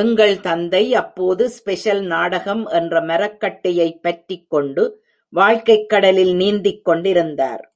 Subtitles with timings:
[0.00, 5.04] எங்கள் தந்தை அப்போது ஸ்பெஷல் நாடகம் என்ற மரக் கட்டையைப் பற்றிக் கொண்டு
[5.28, 7.75] வாழ்க்கைக் கடலில் நீந்திக் கொண்டிருந்தார்.